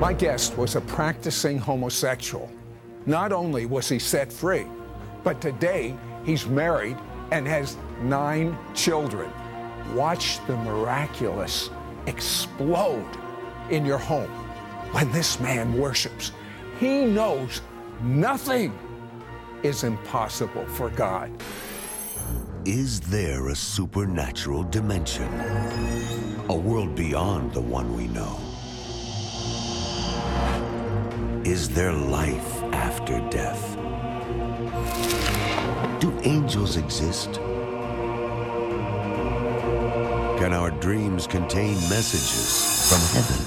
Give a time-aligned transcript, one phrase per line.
[0.00, 2.50] My guest was a practicing homosexual.
[3.04, 4.64] Not only was he set free,
[5.22, 6.96] but today he's married
[7.32, 9.30] and has nine children.
[9.94, 11.68] Watch the miraculous
[12.06, 13.14] explode
[13.68, 14.30] in your home
[14.92, 16.32] when this man worships.
[16.78, 17.60] He knows
[18.00, 18.72] nothing
[19.62, 21.30] is impossible for God.
[22.64, 25.28] Is there a supernatural dimension?
[26.48, 28.49] A world beyond the one we know?
[31.50, 33.76] Is there life after death?
[36.00, 37.40] Do angels exist?
[40.38, 43.40] Can our dreams contain messages from heaven?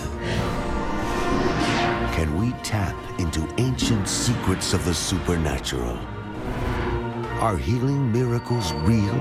[2.14, 5.98] Can we tap into ancient secrets of the supernatural?
[7.40, 9.16] Are healing miracles real?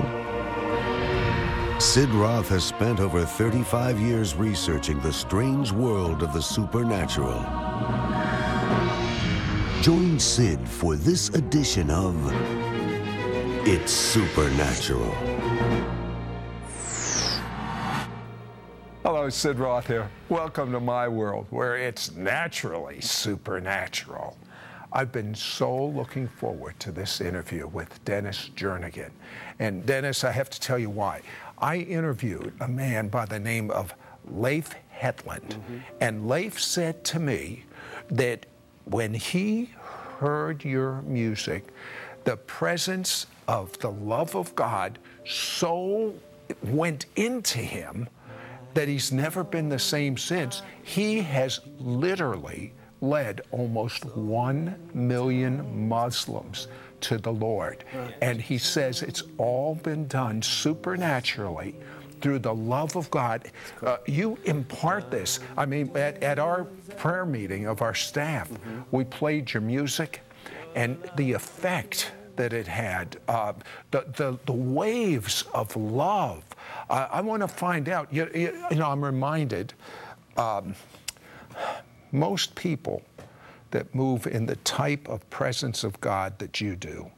[1.79, 7.45] Sid Roth has spent over 35 years researching the strange world of the supernatural.
[9.83, 12.15] Join Sid for this edition of
[13.67, 15.11] It's Supernatural.
[19.03, 20.09] Hello, Sid Roth here.
[20.29, 24.37] Welcome to my world where it's naturally supernatural.
[24.93, 29.11] I've been so looking forward to this interview with Dennis Jernigan.
[29.59, 31.23] And Dennis, I have to tell you why.
[31.57, 33.93] I interviewed a man by the name of
[34.31, 35.49] Leif Hetland.
[35.49, 35.77] Mm-hmm.
[35.99, 37.65] And Leif said to me
[38.09, 38.45] that
[38.85, 39.71] when he
[40.19, 41.67] heard your music,
[42.23, 46.13] the presence of the love of God so
[46.63, 48.07] went into him
[48.73, 50.61] that he's never been the same since.
[50.83, 56.67] He has literally led almost 1 million Muslims
[57.01, 57.83] to the Lord.
[58.21, 61.75] And he says it's all been done supernaturally
[62.23, 63.51] through the love of God.
[63.83, 65.41] Uh, you impart this.
[65.57, 66.63] I mean, at, at, our
[66.97, 68.81] prayer meeting of our staff, mm-hmm.
[68.91, 70.21] we played your music,
[70.73, 73.53] and the effect that it had, uh,
[73.91, 76.43] the, the, the waves of love.
[76.89, 78.11] Uh, I want to find out.
[78.11, 79.73] You, you, know, I'm reminded.
[80.37, 80.75] Um,
[82.11, 83.03] most people
[83.71, 87.11] that move in the type of presence of God that you do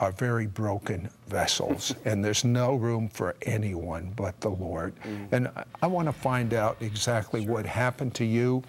[0.00, 4.94] are very broken vessels, and there's no room for anyone but the Lord.
[5.02, 5.32] Mm.
[5.32, 7.52] And I, I want to find out exactly sure.
[7.52, 8.62] what happened to you.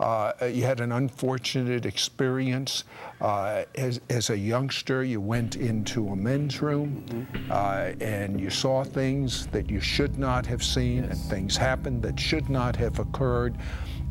[0.00, 2.84] Uh, you had an unfortunate experience.
[3.20, 7.52] Uh, as, as, a youngster, you went into a men's room mm-hmm.
[7.52, 11.12] uh, and you saw things that you should not have seen, yes.
[11.12, 13.56] and things happened that should not have occurred.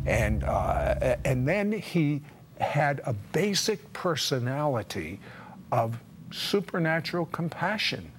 [0.05, 2.21] And, uh, and then he
[2.61, 5.19] had a basic personality
[5.71, 5.99] of
[6.31, 8.11] supernatural compassion.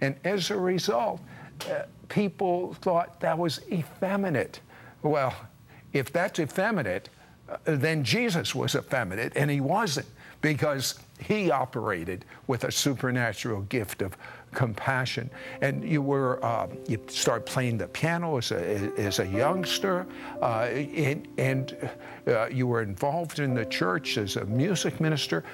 [0.00, 1.20] And as a result,
[1.70, 4.60] uh, people thought that was effeminate.
[5.02, 5.34] Well,
[5.92, 7.08] if that's effeminate,
[7.48, 10.06] uh, then Jesus was effeminate, and he wasn't
[10.40, 14.16] because he operated with a supernatural gift of
[14.52, 15.30] compassion.
[15.60, 20.06] And you were uh, you started playing the piano as a, as a youngster,
[20.40, 21.90] uh, and, and
[22.26, 25.44] uh, you were involved in the church as a music minister.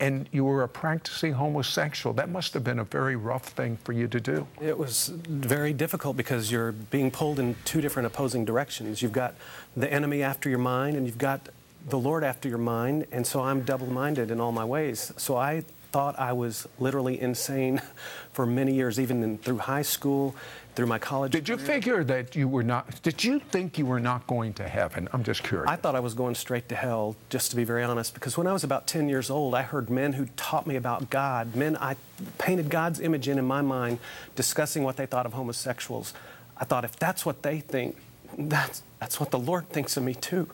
[0.00, 2.14] And you were a practicing homosexual.
[2.14, 4.46] That must have been a very rough thing for you to do.
[4.60, 9.02] It was very difficult because you're being pulled in two different opposing directions.
[9.02, 9.34] You've got
[9.76, 11.48] the enemy after your mind, and you've got
[11.88, 15.12] the Lord after your mind, and so I'm double minded in all my ways.
[15.16, 17.80] So I thought I was literally insane
[18.32, 20.34] for many years, even in, through high school,
[20.74, 21.32] through my college.
[21.32, 21.58] Did career.
[21.58, 25.08] you figure that you were not, did you think you were not going to heaven?
[25.12, 25.68] I'm just curious.
[25.68, 28.46] I thought I was going straight to hell, just to be very honest, because when
[28.46, 31.76] I was about 10 years old, I heard men who taught me about God, men
[31.76, 31.96] I
[32.38, 33.98] painted God's image in in my mind,
[34.36, 36.14] discussing what they thought of homosexuals.
[36.56, 37.96] I thought, if that's what they think,
[38.36, 40.48] that's, that's what the Lord thinks of me too.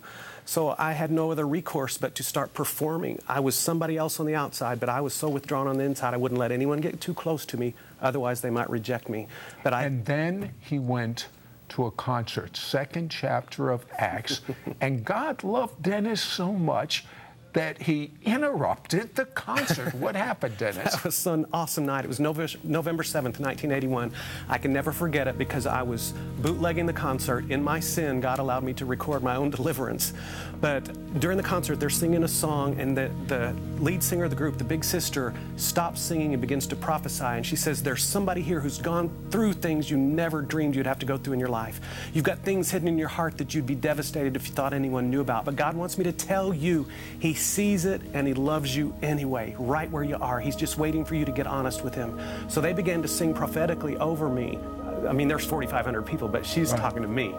[0.45, 3.19] So I had no other recourse but to start performing.
[3.27, 6.15] I was somebody else on the outside, but I was so withdrawn on the inside,
[6.15, 9.27] I wouldn't let anyone get too close to me, otherwise they might reject me.
[9.63, 11.29] But I, and then he went
[11.71, 14.43] to a concert, second chapter of Acts,
[14.81, 17.07] and God loved Dennis so much
[17.55, 19.95] that he interrupted the concert.
[19.95, 20.93] what happened, Dennis?
[20.93, 22.05] That was an awesome night.
[22.05, 24.13] It was November 7th, 1981.
[24.49, 27.51] I can never forget it because I was bootlegging the concert.
[27.51, 30.13] In my sin, God allowed me to record my own deliverance.
[30.61, 34.37] But during the concert, they're singing a song, and the, the lead singer of the
[34.37, 37.25] group, the big sister, stops singing and begins to prophesy.
[37.25, 40.99] And she says, There's somebody here who's gone through things you never dreamed you'd have
[40.99, 41.81] to go through in your life.
[42.13, 45.09] You've got things hidden in your heart that you'd be devastated if you thought anyone
[45.09, 45.45] knew about.
[45.45, 46.87] But God wants me to tell you,
[47.21, 50.41] He sees it and He loves you anyway, right where you are.
[50.41, 52.19] He's just waiting for you to get honest with Him.
[52.49, 54.59] So they began to sing prophetically over me
[55.07, 56.81] I mean, there's 4,500 people, but she's Right.
[56.81, 57.35] talking to me.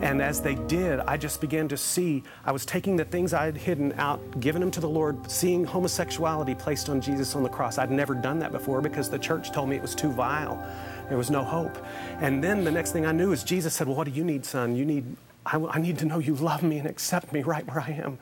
[0.00, 3.44] And as they did, I just began to see, I was taking the things I
[3.46, 7.48] had hidden out, giving them to the Lord, seeing homosexuality placed on Jesus on the
[7.48, 7.78] cross.
[7.78, 10.64] I'd never done that before because the church told me it was too vile.
[11.08, 11.76] There was no hope.
[12.20, 14.44] And then the next thing I knew is Jesus said, Well, what do you need,
[14.44, 14.76] son?
[14.76, 15.04] You need,
[15.44, 18.18] I, I need to know you love me and accept me right where I am.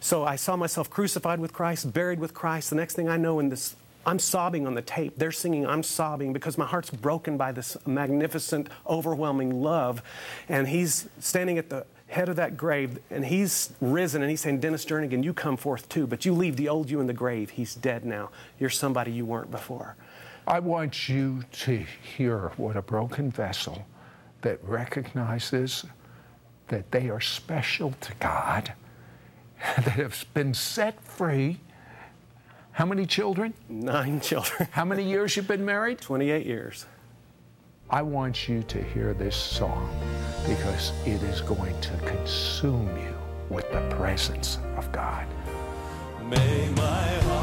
[0.00, 2.70] So I saw myself crucified with Christ, buried with Christ.
[2.70, 5.18] The next thing I know, in this, I'm sobbing on the tape.
[5.18, 10.02] They're singing, I'm sobbing because my heart's broken by this magnificent, overwhelming love.
[10.48, 14.60] And he's standing at the head of that grave and he's risen and he's saying,
[14.60, 17.50] Dennis Jernigan, you come forth too, but you leave the old you in the grave.
[17.50, 18.30] He's dead now.
[18.58, 19.96] You're somebody you weren't before.
[20.46, 21.84] I want you to
[22.16, 23.84] hear what a broken vessel
[24.40, 25.84] that recognizes
[26.68, 28.72] that they are special to God,
[29.76, 31.60] that have been set free.
[32.72, 33.54] How many children?
[33.68, 36.00] Nine children, How many years you've been married?
[36.00, 36.86] 28 years.
[37.90, 39.88] I want you to hear this song
[40.46, 43.14] because it is going to consume you
[43.48, 45.26] with the presence of God.
[46.28, 47.37] May my heart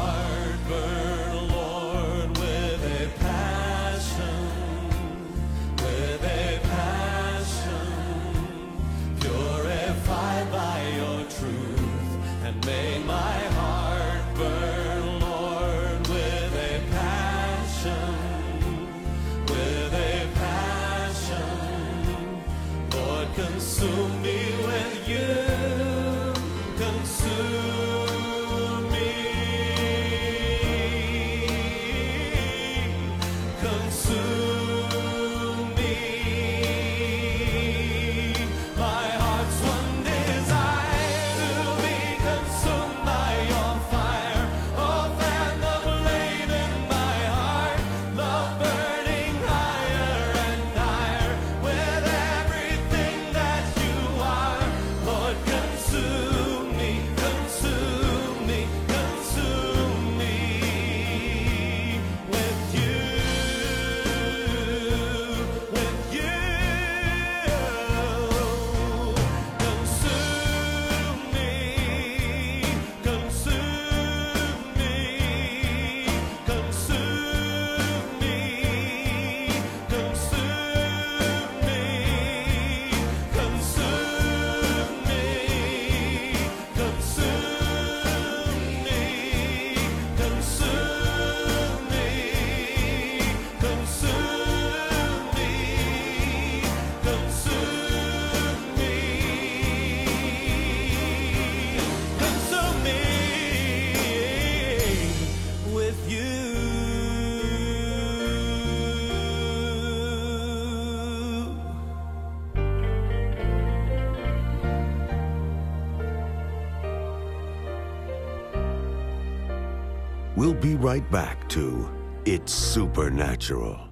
[120.36, 121.88] We'll be right back to
[122.26, 123.85] It's Supernatural.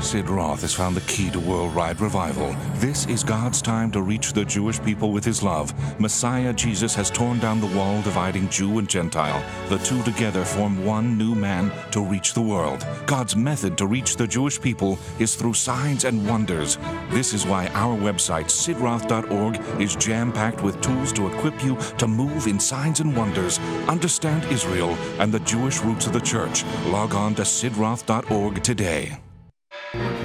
[0.00, 2.54] Sid Roth has found the key to worldwide revival.
[2.74, 5.74] This is God's time to reach the Jewish people with his love.
[6.00, 9.44] Messiah Jesus has torn down the wall dividing Jew and Gentile.
[9.68, 12.86] The two together form one new man to reach the world.
[13.06, 16.78] God's method to reach the Jewish people is through signs and wonders.
[17.10, 22.06] This is why our website, sidroth.org, is jam packed with tools to equip you to
[22.06, 26.64] move in signs and wonders, understand Israel and the Jewish roots of the church.
[26.86, 29.18] Log on to sidroth.org today.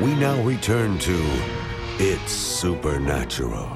[0.04, 1.42] We now return to
[1.98, 3.70] It's Supernatural.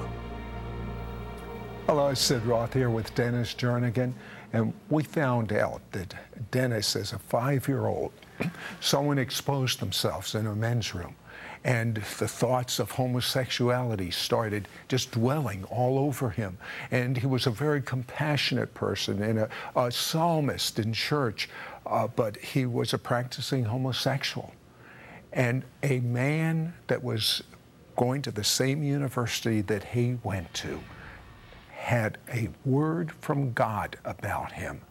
[1.86, 4.12] Hello, Sid Roth here with Dennis Jernigan,
[4.52, 6.14] and we found out that
[6.52, 8.12] Dennis, as a five-year-old,
[8.82, 11.16] someone exposed themselves in a men's room,
[11.64, 16.58] and the thoughts of homosexuality started just dwelling all over him.
[16.92, 21.48] And he was a very compassionate person and a, a psalmist in church,
[21.86, 24.52] uh, but he was a practicing homosexual.
[25.38, 27.44] And a man that was
[27.96, 30.80] going to the same university that he went to
[31.70, 34.82] had a word from God about him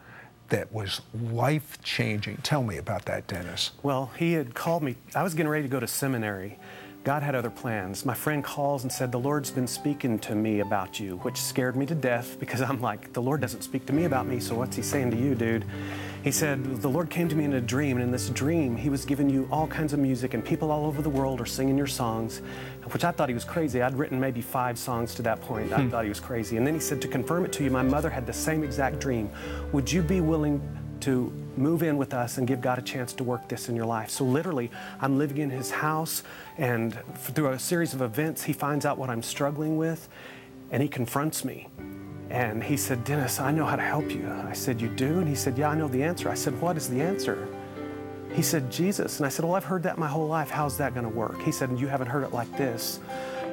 [0.47, 2.37] that was life changing.
[2.37, 3.71] Tell me about that, Dennis.
[3.83, 4.95] Well, he had called me.
[5.13, 6.57] I was getting ready to go to seminary.
[7.03, 8.05] God had other plans.
[8.05, 11.75] My friend calls and said, The Lord's been speaking to me about you, which scared
[11.75, 14.55] me to death because I'm like, The Lord doesn't speak to me about me, so
[14.55, 15.65] what's He saying to you, dude?
[16.23, 18.89] He said, The Lord came to me in a dream, and in this dream, He
[18.89, 21.77] was giving you all kinds of music, and people all over the world are singing
[21.77, 22.41] your songs,
[22.91, 23.81] which I thought He was crazy.
[23.81, 25.71] I'd written maybe five songs to that point.
[25.71, 25.89] I hmm.
[25.89, 26.57] thought He was crazy.
[26.57, 28.99] And then He said, To confirm it to you, my mother had the same exact
[28.99, 29.29] dream.
[29.71, 30.61] Would you be willing
[31.01, 33.85] to move in with us and give God a chance to work this in your
[33.85, 34.09] life.
[34.09, 36.23] So, literally, I'm living in his house,
[36.57, 40.07] and through a series of events, he finds out what I'm struggling with,
[40.71, 41.67] and he confronts me.
[42.29, 44.29] And he said, Dennis, I know how to help you.
[44.29, 45.19] I said, You do?
[45.19, 46.29] And he said, Yeah, I know the answer.
[46.29, 47.47] I said, What is the answer?
[48.33, 49.17] He said, Jesus.
[49.17, 50.49] And I said, Well, I've heard that my whole life.
[50.49, 51.41] How's that going to work?
[51.41, 52.99] He said, You haven't heard it like this.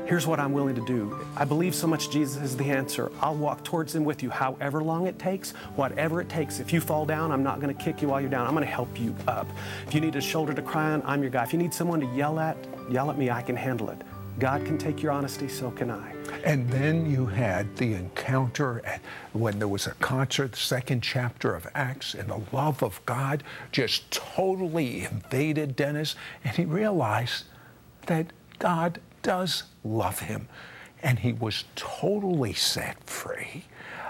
[0.06, 1.18] Here's what I'm willing to do.
[1.34, 3.10] I believe so much Jesus is the answer.
[3.22, 6.60] I'll walk towards Him with you however long it takes, whatever it takes.
[6.60, 8.46] If you fall down, I'm not going to kick you while you're down.
[8.46, 9.46] I'm going to help you up.
[9.86, 11.44] If you need a shoulder to cry on, I'm your guy.
[11.44, 12.56] If you need someone to yell at,
[12.90, 13.30] yell at me.
[13.30, 14.02] I can handle it.
[14.38, 16.12] God can take your honesty, so can I.
[16.44, 18.82] And then you had the encounter
[19.32, 23.44] when there was a concert, the second chapter of Acts, and the love of God
[23.70, 27.44] just totally invaded Dennis, and he realized
[28.06, 30.48] that God does love him,
[31.02, 33.64] and he was totally set free.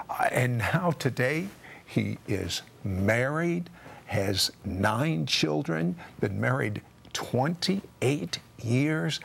[0.08, 1.48] Uh, and now today,
[1.84, 3.68] he is married,
[4.06, 9.20] has nine children, been married 28 years.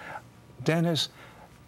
[0.63, 1.09] Dennis,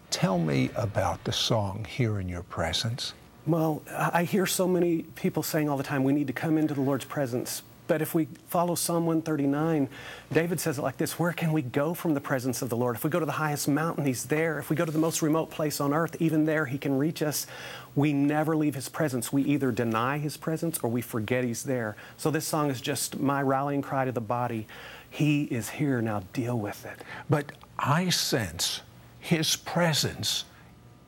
[0.10, 3.14] tell me about the song Here in Your Presence.
[3.48, 6.74] Well, I hear so many people saying all the time, we need to come into
[6.74, 7.64] the Lord's presence.
[7.88, 9.90] But if we follow Psalm 139,
[10.32, 12.96] David says it like this Where can we go from the presence of the Lord?
[12.96, 14.60] If we go to the highest mountain, He's there.
[14.60, 17.22] If we go to the most remote place on earth, even there, He can reach
[17.22, 17.48] us.
[17.94, 19.34] We never leave His presence.
[19.34, 21.98] We either deny His presence or we forget He's there.
[22.16, 24.68] So this song is just my rallying cry to the body.
[25.10, 26.02] He is here.
[26.02, 27.04] Now deal with it.
[27.30, 27.52] But
[27.82, 28.82] I sense
[29.20, 30.46] his presence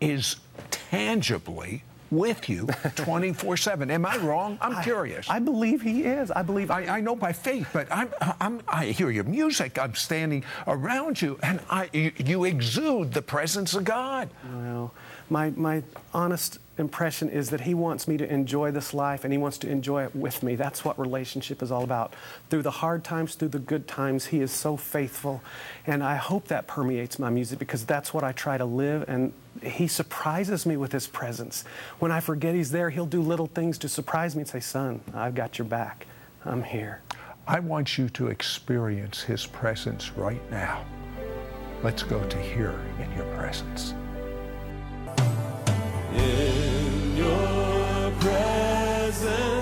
[0.01, 0.37] is
[0.71, 3.89] tangibly with you 24 7.
[3.91, 4.57] Am I wrong?
[4.61, 5.29] I'm curious.
[5.29, 6.31] I believe He is.
[6.31, 9.79] I believe I, I know by faith, but I'm, I'm, I hear your music.
[9.79, 14.29] I'm standing around you, and I, you, you exude the presence of God.
[14.53, 14.93] Well,
[15.29, 19.37] my, my honest impression is that he wants me to enjoy this life and he
[19.37, 20.55] wants to enjoy it with me.
[20.55, 22.13] That's what relationship is all about.
[22.49, 25.41] Through the hard times, through the good times, he is so faithful.
[25.85, 29.05] And I hope that permeates my music because that's what I try to live.
[29.07, 31.63] And he surprises me with his presence.
[31.99, 35.01] When I forget he's there, he'll do little things to surprise me and say, Son,
[35.13, 36.07] I've got your back.
[36.45, 37.01] I'm here.
[37.47, 40.85] I want you to experience his presence right now.
[41.83, 43.93] Let's go to here in your presence.
[46.15, 49.52] In your presence,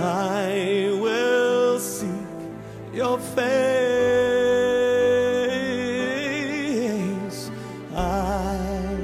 [0.00, 2.08] I will seek
[2.92, 3.44] your face.
[7.96, 8.96] I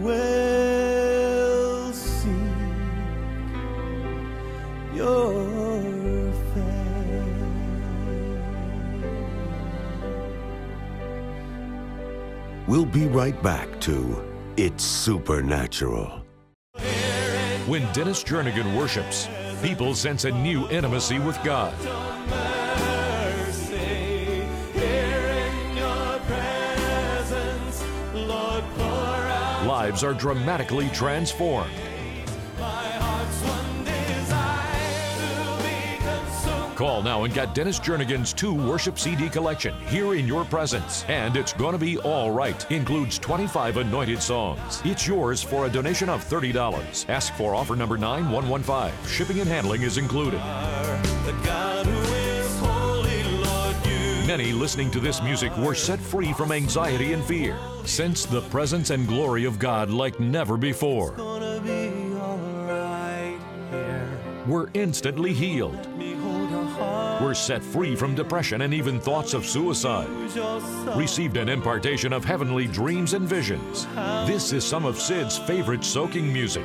[0.00, 2.30] will seek
[4.94, 6.66] your face.
[12.68, 14.22] We'll be right back to
[14.56, 16.22] It's Supernatural.
[17.66, 19.28] When Dennis Jernigan worships,
[19.62, 21.74] people sense a new intimacy with God.
[29.66, 31.72] Lives are dramatically transformed.
[36.76, 41.06] Call now and get Dennis Jernigan's two worship CD collection here in your presence.
[41.08, 42.70] And it's gonna be all right.
[42.70, 44.82] Includes 25 anointed songs.
[44.84, 47.08] It's yours for a donation of $30.
[47.08, 48.92] Ask for offer number 9115.
[49.08, 50.38] Shipping and handling is included.
[51.24, 56.34] The God who is holy, Lord, you Many listening to this music were set free
[56.34, 57.58] from anxiety and fear.
[57.86, 61.12] Sense the presence and glory of God like never before.
[61.12, 63.40] gonna be alright
[63.70, 64.20] here.
[64.46, 65.88] Were instantly healed.
[67.20, 70.08] Were set free from depression and even thoughts of suicide.
[70.96, 73.86] received an impartation of heavenly dreams and visions.
[74.26, 76.64] This is some of Sid's favorite soaking music.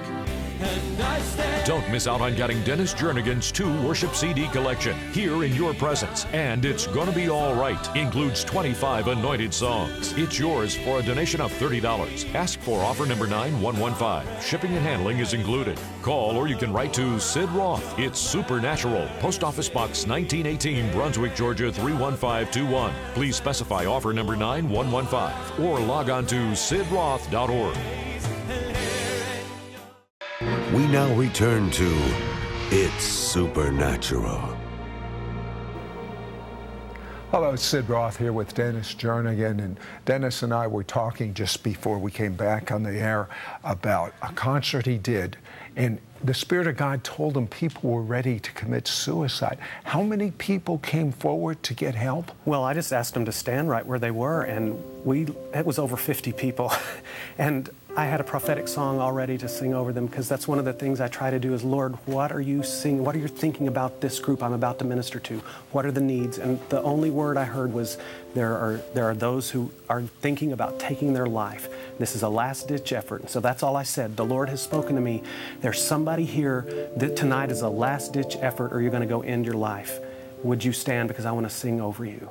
[1.71, 6.25] Don't miss out on getting Dennis Jernigan's two worship CD collection here in your presence.
[6.33, 7.95] And it's gonna be all right.
[7.95, 10.11] Includes 25 anointed songs.
[10.17, 12.35] It's yours for a donation of $30.
[12.35, 14.41] Ask for offer number 9115.
[14.41, 15.79] Shipping and handling is included.
[16.01, 17.97] Call or you can write to Sid Roth.
[17.97, 19.07] It's Supernatural.
[19.21, 22.93] Post Office Box 1918, Brunswick, Georgia 31521.
[23.13, 27.77] Please specify offer number 9115 or log on to sidroth.org.
[30.81, 32.13] We now return to
[32.71, 34.57] It's Supernatural.
[37.29, 39.59] Hello, it's Sid Roth here with Dennis Jernigan.
[39.59, 43.29] And Dennis and I were talking just before we came back on the air
[43.63, 45.37] about a concert he did.
[45.75, 49.59] And the Spirit of God told him people were ready to commit suicide.
[49.83, 52.31] How many people came forward to get help?
[52.45, 55.79] Well, I just asked them to stand right where they were, and we it was
[55.79, 56.73] over 50 people,
[57.37, 60.63] and I had a prophetic song already to sing over them because that's one of
[60.63, 63.03] the things I try to do is Lord, what are you singing?
[63.03, 65.39] What are you thinking about this group I'm about to minister to?
[65.73, 66.37] What are the needs?
[66.37, 67.97] And the only word I heard was
[68.33, 71.67] there are there are those who are thinking about taking their life.
[71.99, 73.29] This is a last ditch effort.
[73.29, 74.15] So that's all I said.
[74.15, 75.21] The Lord has spoken to me.
[75.59, 79.19] There's somebody here that tonight is a last ditch effort or you're going to go
[79.19, 79.99] end your life.
[80.43, 82.29] Would you stand because I want to sing over you?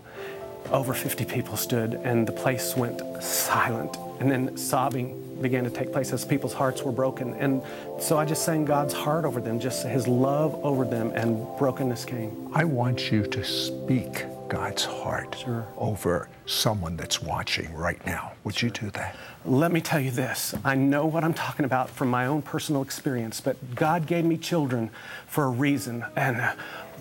[0.70, 3.96] Over 50 people stood, and the place went silent.
[4.20, 7.34] And then sobbing began to take place as people's hearts were broken.
[7.34, 7.62] And
[7.98, 12.04] so I just sang God's heart over them, just His love over them, and brokenness
[12.04, 12.50] came.
[12.54, 15.66] I want you to speak God's heart Sure.
[15.76, 18.32] over someone that's watching right now.
[18.44, 19.14] Would you do that?
[19.44, 22.82] Let me tell you this I know what I'm talking about from my own personal
[22.82, 24.90] experience, but God gave me children
[25.26, 26.04] for a reason.
[26.16, 26.42] And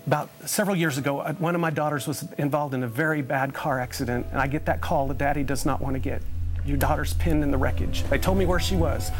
[0.06, 3.52] about several years ago, uh, one of my daughters was involved in a very bad
[3.52, 6.22] car accident, and I get that call that daddy does not want to get.
[6.64, 8.02] Your daughter's pinned in the wreckage.
[8.04, 9.10] They told me where she was.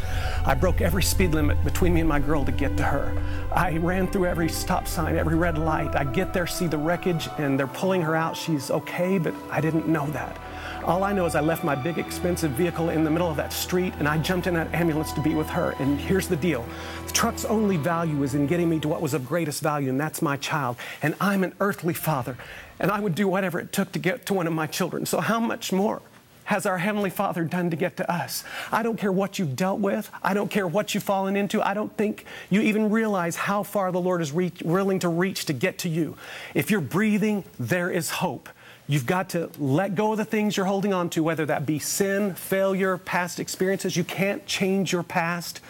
[0.45, 3.21] I broke every speed limit between me and my girl to get to her.
[3.51, 5.95] I ran through every stop sign, every red light.
[5.95, 8.37] I get there, see the wreckage, and they're pulling her out.
[8.37, 10.37] She's okay, but I didn't know that.
[10.83, 13.53] All I know is I left my big expensive vehicle in the middle of that
[13.53, 15.75] street and I jumped in that ambulance to be with her.
[15.77, 16.65] And here's the deal
[17.05, 19.99] the truck's only value is in getting me to what was of greatest value, and
[19.99, 20.77] that's my child.
[21.03, 22.35] And I'm an earthly father,
[22.79, 25.05] and I would do whatever it took to get to one of my children.
[25.05, 26.01] So, how much more?
[26.45, 28.43] Has our Heavenly Father done to get to us?
[28.71, 30.09] I don't care what you've dealt with.
[30.21, 31.61] I don't care what you've fallen into.
[31.61, 35.45] I don't think you even realize how far the Lord is reach, willing to reach
[35.45, 36.17] to get to you.
[36.53, 38.49] If you're breathing, there is hope.
[38.87, 41.79] You've got to let go of the things you're holding on to, whether that be
[41.79, 43.95] sin, failure, past experiences.
[43.95, 45.61] You can't change your past,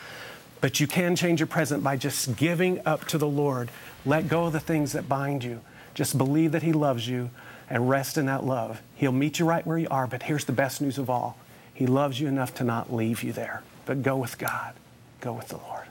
[0.62, 3.70] but you can change your present by just giving up to the Lord.
[4.06, 5.62] Let go of the things that bind you.
[5.94, 7.30] Just believe that He loves you
[7.72, 8.82] and rest in that love.
[8.96, 11.38] He'll meet you right where you are, but here's the best news of all
[11.74, 13.64] He loves you enough to not leave you there.
[13.86, 14.74] But go with God,
[15.22, 15.86] go with the Lord.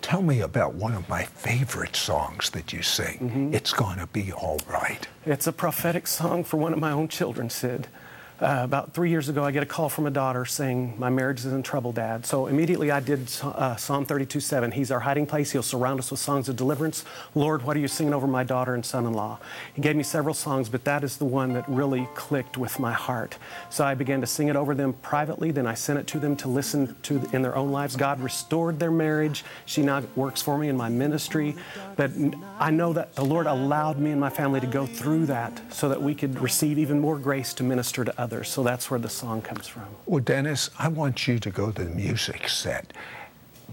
[0.00, 3.18] Tell me about one of my favorite songs that you sing.
[3.18, 3.54] Mm-hmm.
[3.54, 5.06] It's going to be all right.
[5.26, 7.88] It's a prophetic song for one of my own children, Sid.
[8.38, 11.38] Uh, about three years ago, I get a call from a daughter saying, My marriage
[11.40, 12.26] is in trouble, Dad.
[12.26, 14.72] So immediately I did uh, Psalm 32 7.
[14.72, 15.52] He's our hiding place.
[15.52, 17.06] He'll surround us with songs of deliverance.
[17.34, 19.38] Lord, what are you singing over my daughter and son in law?
[19.72, 22.92] He gave me several songs, but that is the one that really clicked with my
[22.92, 23.38] heart.
[23.70, 25.50] So I began to sing it over them privately.
[25.50, 27.96] Then I sent it to them to listen to in their own lives.
[27.96, 29.44] God restored their marriage.
[29.64, 31.56] She now works for me in my ministry.
[31.96, 32.10] But
[32.58, 35.88] I know that the Lord allowed me and my family to go through that so
[35.88, 38.25] that we could receive even more grace to minister to others.
[38.44, 39.86] So that's where the song comes from.
[40.06, 42.92] Well, Dennis, I want you to go to the music set.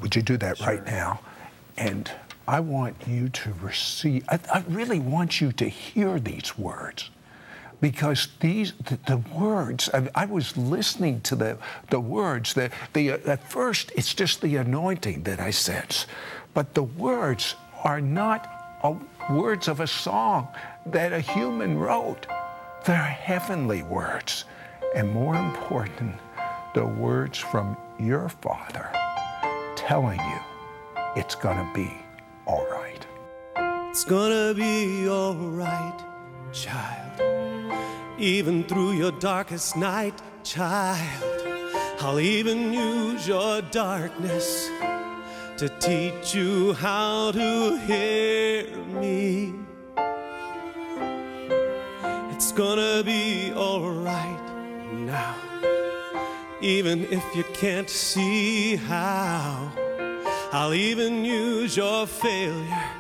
[0.02, 1.20] Would you do that right now?
[1.78, 2.12] And
[2.48, 7.10] I want you to receive, I, I really want you to hear these words
[7.84, 11.58] because these the, the words I, I was listening to the
[11.89, 16.06] the words the, the uh, at first it's just the anointing that I sense
[16.54, 18.96] but the words are not uh,
[19.30, 20.48] words of a song
[20.86, 22.26] that a human wrote
[22.86, 24.46] they're heavenly words
[24.96, 26.15] and more important
[26.74, 28.89] the words from your father
[29.76, 30.39] telling you
[31.15, 31.91] it's going to be
[32.46, 33.06] all right
[33.93, 36.02] It's gonna be alright,
[36.52, 37.22] child.
[38.17, 41.48] Even through your darkest night, child.
[42.00, 44.67] I'll even use your darkness
[45.58, 49.54] to teach you how to hear me.
[52.56, 54.39] Gonna be alright
[54.94, 55.36] now.
[56.62, 59.72] Even if you can't see how,
[60.52, 62.92] I'll even use your failure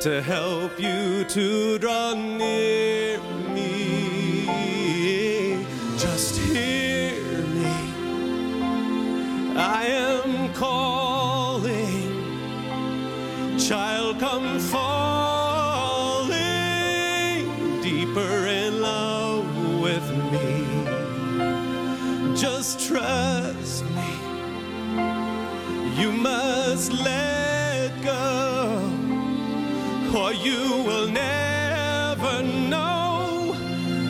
[0.00, 3.20] to help you to draw near
[3.52, 5.25] me.
[22.74, 24.10] Trust me.
[26.00, 28.80] You must let go
[30.16, 33.54] or you will never know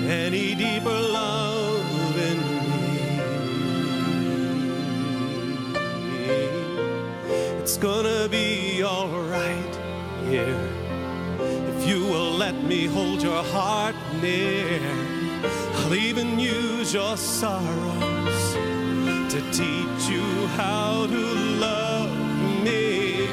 [0.09, 2.39] any deeper love in
[2.71, 2.99] me.
[7.61, 9.75] It's gonna be alright
[10.31, 10.69] here
[11.77, 14.96] if you will let me hold your heart near.
[16.87, 18.53] Use your sorrows
[19.33, 21.19] to teach you how to
[21.59, 22.17] love
[22.63, 23.27] me.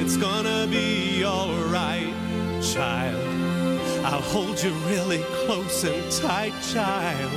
[0.00, 2.14] It's gonna be alright,
[2.62, 3.26] child.
[4.04, 7.32] I'll hold you really close and tight, child.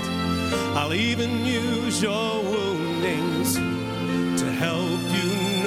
[0.78, 5.59] I'll even use your woundings to help you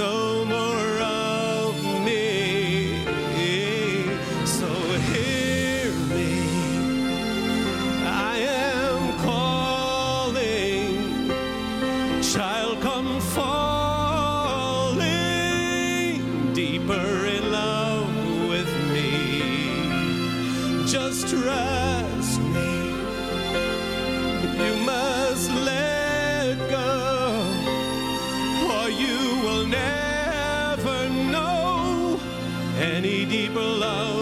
[33.04, 34.21] any deeper love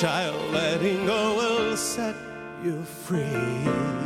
[0.00, 2.14] Child, letting go will set
[2.64, 3.99] you free.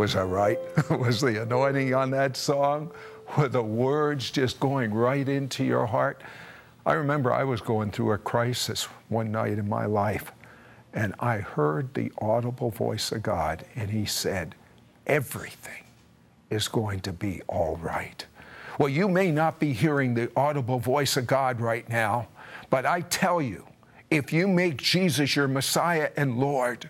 [0.00, 0.58] Was I right?
[0.90, 2.90] Was the anointing on that song?
[3.36, 6.22] Were the words just going right into your heart?
[6.86, 10.32] I remember I was going through a crisis one night in my life,
[10.94, 14.54] and I heard the audible voice of God, and He said,
[15.06, 15.84] Everything
[16.48, 18.24] is going to be all right.
[18.78, 22.28] Well, you may not be hearing the audible voice of God right now,
[22.70, 23.66] but I tell you,
[24.08, 26.88] if you make Jesus your Messiah and Lord,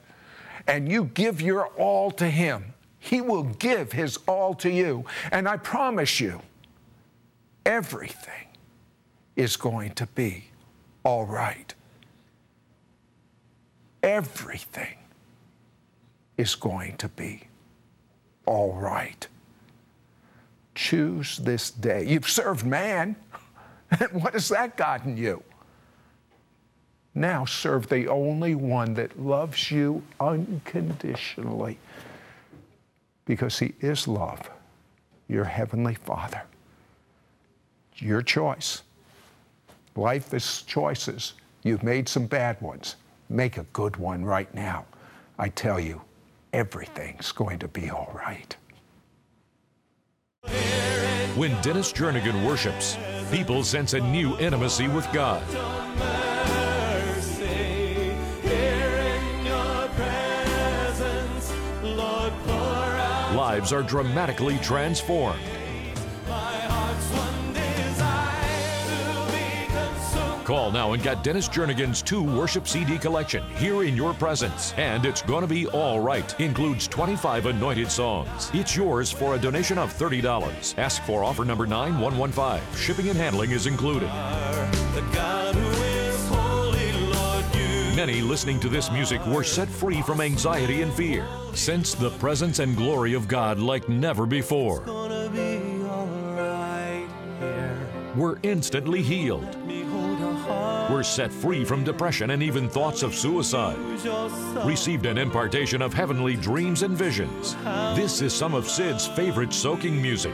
[0.69, 5.07] and you give your all to Him, He will give His all to you.
[5.33, 6.41] And I promise you,
[7.65, 8.47] everything
[9.35, 10.45] is going to be
[11.03, 11.75] all right.
[14.03, 14.99] Everything
[16.37, 17.45] is going to be
[18.47, 19.27] all right.
[20.75, 22.07] Choose this day.
[22.07, 23.17] You've served man.
[24.13, 25.43] what has that gotten you?
[27.15, 31.79] Now serve the only one that loves you unconditionally
[33.31, 34.51] because he is love,
[35.29, 36.43] your heavenly Father.
[37.95, 38.83] Your choice.
[39.95, 41.35] Life is choices.
[41.63, 42.97] You've made some bad ones.
[43.29, 44.85] Make a good one right now.
[45.39, 46.03] I tell you,
[46.53, 48.57] everything's going to be all right.
[51.37, 52.99] When Dennis Jernigan worships,
[53.31, 55.41] people sense a new intimacy with God.
[63.51, 65.43] Lives are dramatically transformed.
[70.21, 70.45] to.
[70.45, 74.73] Call now and get Dennis Jernigan's two worship CD collection here in your presence.
[74.77, 76.39] And it's gonna be all right.
[76.41, 78.51] Includes 25 anointed songs.
[78.55, 80.79] It's yours for a donation of $30.
[80.79, 82.61] Ask for offer number 9115.
[82.77, 84.11] Shipping and handling is included.
[88.07, 91.29] Many listening to this music were set free from anxiety and fear.
[91.53, 94.81] Sense the presence and glory of God like never before.
[98.17, 99.55] Were instantly healed.
[100.91, 103.77] Were set free from depression and even thoughts of suicide.
[104.65, 107.55] received an impartation of heavenly dreams and visions.
[107.95, 110.33] This is some of Sid's favorite soaking music.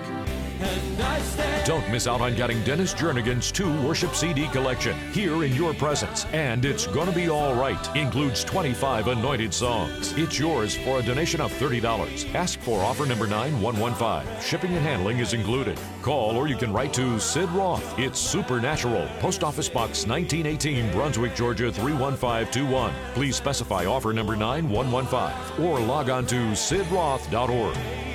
[1.66, 6.24] Don't miss out on getting Dennis Jernigan's two worship CD collection here in your presence.
[6.26, 7.96] And it's gonna be all right.
[7.96, 10.12] Includes 25 anointed songs.
[10.16, 12.32] It's yours for a donation of $30.
[12.34, 14.40] Ask for offer number 9115.
[14.40, 15.78] Shipping and handling is included.
[16.02, 17.98] Call or you can write to Sid Roth.
[17.98, 19.08] It's Supernatural.
[19.18, 22.92] Post Office Box 1918, Brunswick, Georgia 31521.
[23.14, 28.05] Please specify offer number 9115 or log on to sidroth.org.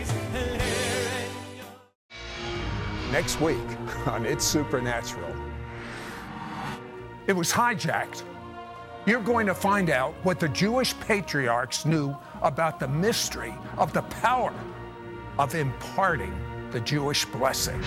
[3.12, 3.58] Next week
[4.08, 5.36] on It's Supernatural.
[7.28, 8.24] It was hijacked.
[9.06, 14.04] You're going to find out what the Jewish patriarchs knew about the mystery of the
[14.04, 14.54] power
[15.38, 16.34] of imparting
[16.71, 17.84] the Jewish blessing.